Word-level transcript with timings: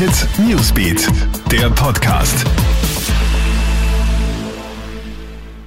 Hit 0.00 0.26
Newsbeat, 0.38 1.08
der 1.52 1.68
Podcast. 1.68 2.46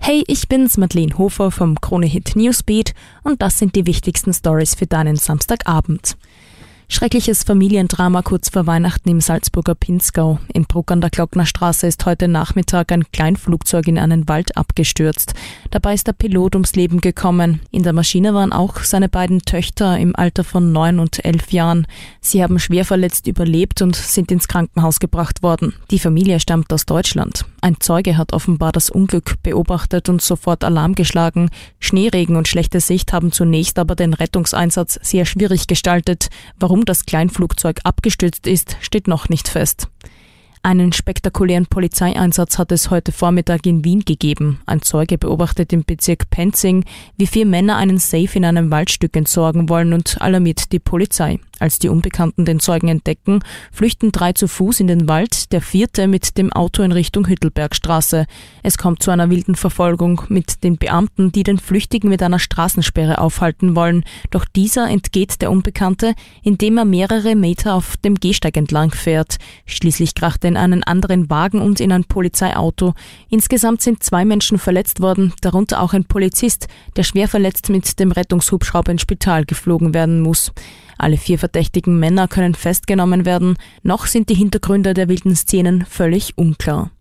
Hey, 0.02 0.24
ich 0.26 0.48
bin's, 0.48 0.76
Madeleine 0.78 1.16
Hofer 1.20 1.52
vom 1.52 1.80
Krone 1.80 2.08
Hit 2.08 2.36
Newsbeat 2.36 2.96
und 3.22 3.44
das 3.44 3.60
sind 3.60 3.76
die 3.76 3.86
wichtigsten 3.86 4.34
Stories 4.34 4.74
für 4.74 4.88
deinen 4.88 5.18
Samstagabend. 5.18 6.18
Schreckliches 6.94 7.42
Familiendrama 7.42 8.22
kurz 8.22 8.50
vor 8.50 8.68
Weihnachten 8.68 9.10
im 9.10 9.20
Salzburger 9.20 9.74
Pinzgau. 9.74 10.38
In 10.54 10.66
Bruck 10.66 10.92
an 10.92 11.02
der 11.02 11.10
Glocknerstraße 11.10 11.88
ist 11.88 12.06
heute 12.06 12.28
Nachmittag 12.28 12.92
ein 12.92 13.12
Kleinflugzeug 13.12 13.88
in 13.88 13.98
einen 13.98 14.30
Wald 14.30 14.56
abgestürzt. 14.58 15.34
Dabei 15.72 15.96
ist 15.96 16.06
der 16.06 16.14
Pilot 16.14 16.54
ums 16.54 16.76
Leben 16.76 17.02
gekommen. 17.02 17.62
In 17.72 17.82
der 17.82 17.94
Maschine 17.94 18.36
waren 18.36 18.54
auch 18.54 18.78
seine 18.84 19.10
beiden 19.10 19.42
Töchter 19.42 19.98
im 19.98 20.16
Alter 20.16 20.44
von 20.44 20.72
neun 20.72 21.00
und 21.00 21.26
elf 21.26 21.52
Jahren. 21.52 21.88
Sie 22.22 22.44
haben 22.44 22.60
schwer 22.60 22.86
verletzt 22.86 23.26
überlebt 23.26 23.82
und 23.82 23.96
sind 23.96 24.32
ins 24.32 24.48
Krankenhaus 24.48 25.00
gebracht 25.00 25.42
worden. 25.42 25.74
Die 25.90 25.98
Familie 25.98 26.40
stammt 26.40 26.72
aus 26.72 26.86
Deutschland. 26.86 27.44
Ein 27.64 27.80
Zeuge 27.80 28.18
hat 28.18 28.34
offenbar 28.34 28.74
das 28.74 28.90
Unglück 28.90 29.42
beobachtet 29.42 30.10
und 30.10 30.22
sofort 30.22 30.66
Alarm 30.66 30.96
geschlagen. 30.96 31.50
Schneeregen 31.80 32.36
und 32.36 32.50
schlechte 32.50 32.82
Sicht 32.82 33.14
haben 33.14 33.32
zunächst 33.32 33.80
aber 33.80 33.96
den 33.96 34.14
Rettungseinsatz 34.14 35.00
sehr 35.02 35.24
schwierig 35.24 35.68
gestaltet. 35.68 36.28
Warum 36.60 36.84
das 36.84 37.06
Kleinflugzeug 37.06 37.80
abgestürzt 37.86 38.48
ist, 38.48 38.76
steht 38.82 39.08
noch 39.08 39.30
nicht 39.30 39.48
fest. 39.48 39.88
Einen 40.62 40.92
spektakulären 40.92 41.66
Polizeieinsatz 41.66 42.58
hat 42.58 42.74
es 42.74 42.90
heute 42.90 43.14
Vormittag 43.14 43.66
in 43.66 43.86
Wien 43.86 44.02
gegeben. 44.02 44.60
Ein 44.66 44.82
Zeuge 44.82 45.18
beobachtet 45.18 45.72
im 45.72 45.86
Bezirk 45.86 46.30
Penzing, 46.30 46.84
wie 47.16 47.28
vier 47.28 47.46
Männer 47.46 47.78
einen 47.78 47.98
Safe 47.98 48.30
in 48.34 48.44
einem 48.44 48.72
Waldstück 48.72 49.16
entsorgen 49.16 49.70
wollen 49.70 49.94
und 49.94 50.22
alarmiert 50.22 50.74
die 50.74 50.80
Polizei. 50.80 51.40
Als 51.64 51.80
die 51.80 51.88
Unbekannten 51.88 52.44
den 52.44 52.60
Zeugen 52.60 52.90
entdecken, 52.90 53.40
flüchten 53.72 54.12
drei 54.12 54.34
zu 54.34 54.50
Fuß 54.50 54.82
in 54.82 54.88
den 54.88 55.08
Wald, 55.08 55.54
der 55.54 55.62
vierte 55.62 56.10
mit 56.10 56.38
dem 56.38 56.52
Auto 56.52 56.84
in 56.84 56.92
Richtung 56.92 57.26
Hüttelbergstraße. 57.26 58.26
Es 58.64 58.78
kommt 58.78 59.02
zu 59.02 59.12
einer 59.12 59.30
wilden 59.30 59.56
Verfolgung 59.56 60.24
mit 60.28 60.66
den 60.66 60.78
Beamten, 60.78 61.32
die 61.32 61.44
den 61.44 61.60
Flüchtigen 61.60 62.10
mit 62.10 62.22
einer 62.22 62.40
Straßensperre 62.40 63.20
aufhalten 63.20 63.78
wollen. 63.78 64.04
Doch 64.30 64.44
dieser 64.44 64.90
entgeht 64.90 65.42
der 65.42 65.52
Unbekannte, 65.52 66.16
indem 66.42 66.78
er 66.80 66.84
mehrere 66.84 67.34
Meter 67.34 67.76
auf 67.76 67.96
dem 67.96 68.16
Gehsteig 68.16 68.58
entlang 68.58 68.92
fährt. 68.92 69.38
Schließlich 69.66 70.16
kracht 70.16 70.44
er 70.44 70.50
in 70.50 70.58
einen 70.58 70.84
anderen 70.84 71.30
Wagen 71.30 71.62
und 71.62 71.80
in 71.80 71.94
ein 71.94 72.04
Polizeiauto. 72.04 72.94
Insgesamt 73.30 73.82
sind 73.82 74.04
zwei 74.04 74.26
Menschen 74.26 74.58
verletzt 74.58 75.00
worden, 75.00 75.32
darunter 75.40 75.82
auch 75.82 75.94
ein 75.94 76.04
Polizist, 76.04 76.68
der 76.98 77.04
schwer 77.04 77.30
verletzt 77.30 77.70
mit 77.70 78.02
dem 78.02 78.12
Rettungshubschrauber 78.12 78.92
ins 78.92 79.04
Spital 79.04 79.46
geflogen 79.46 79.94
werden 79.94 80.20
muss. 80.20 80.52
Alle 81.04 81.18
vier 81.18 81.38
verdächtigen 81.38 82.00
Männer 82.00 82.30
können 82.30 82.56
festgenommen 82.56 83.26
werden, 83.26 83.58
noch 83.82 84.06
sind 84.06 84.30
die 84.30 84.36
Hintergründe 84.36 84.94
der 84.94 85.10
wilden 85.10 85.36
Szenen 85.36 85.86
völlig 85.86 86.38
unklar. 86.38 86.92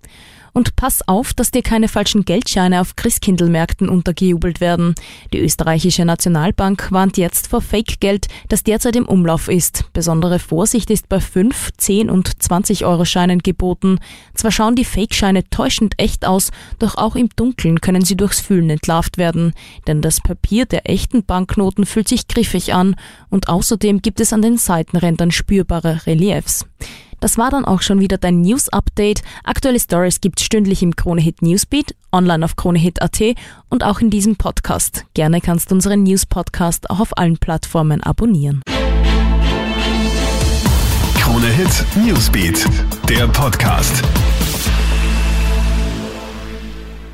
Und 0.54 0.76
pass 0.76 1.06
auf, 1.08 1.32
dass 1.32 1.50
dir 1.50 1.62
keine 1.62 1.88
falschen 1.88 2.24
Geldscheine 2.24 2.80
auf 2.82 2.94
Christkindlmärkten 2.96 3.88
untergejubelt 3.88 4.60
werden. 4.60 4.94
Die 5.32 5.38
österreichische 5.38 6.04
Nationalbank 6.04 6.92
warnt 6.92 7.16
jetzt 7.16 7.46
vor 7.46 7.62
Fake-Geld, 7.62 8.28
das 8.48 8.62
derzeit 8.62 8.96
im 8.96 9.06
Umlauf 9.06 9.48
ist. 9.48 9.84
Besondere 9.94 10.38
Vorsicht 10.38 10.90
ist 10.90 11.08
bei 11.08 11.20
5, 11.20 11.70
10 11.78 12.10
und 12.10 12.42
20 12.42 12.84
Euro 12.84 13.06
Scheinen 13.06 13.38
geboten. 13.38 13.98
Zwar 14.34 14.50
schauen 14.50 14.76
die 14.76 14.84
Fake-Scheine 14.84 15.48
täuschend 15.48 15.94
echt 15.96 16.26
aus, 16.26 16.50
doch 16.78 16.96
auch 16.96 17.16
im 17.16 17.30
Dunkeln 17.34 17.80
können 17.80 18.04
sie 18.04 18.16
durchs 18.16 18.40
Fühlen 18.40 18.68
entlarvt 18.68 19.16
werden. 19.16 19.54
Denn 19.86 20.02
das 20.02 20.20
Papier 20.20 20.66
der 20.66 20.88
echten 20.88 21.24
Banknoten 21.24 21.86
fühlt 21.86 22.08
sich 22.08 22.28
griffig 22.28 22.74
an 22.74 22.96
und 23.30 23.48
außerdem 23.48 24.02
gibt 24.02 24.20
es 24.20 24.34
an 24.34 24.42
den 24.42 24.58
Seitenrändern 24.58 25.30
spürbare 25.30 26.06
Reliefs. 26.06 26.66
Das 27.22 27.38
war 27.38 27.50
dann 27.50 27.64
auch 27.64 27.82
schon 27.82 28.00
wieder 28.00 28.18
dein 28.18 28.40
News 28.40 28.68
Update. 28.68 29.22
Aktuelle 29.44 29.78
Stories 29.78 30.20
gibt's 30.20 30.42
stündlich 30.42 30.82
im 30.82 30.96
Kronehit 30.96 31.40
Newsbeat, 31.40 31.94
online 32.10 32.44
auf 32.44 32.56
kronehit.at 32.56 33.36
und 33.68 33.84
auch 33.84 34.00
in 34.00 34.10
diesem 34.10 34.34
Podcast. 34.34 35.04
Gerne 35.14 35.40
kannst 35.40 35.70
du 35.70 35.76
unseren 35.76 36.02
News 36.02 36.26
Podcast 36.26 36.90
auch 36.90 36.98
auf 36.98 37.16
allen 37.16 37.38
Plattformen 37.38 38.02
abonnieren. 38.02 38.60
Kronehit 41.14 41.84
Newsbeat, 42.04 42.66
der 43.08 43.28
Podcast. 43.28 44.02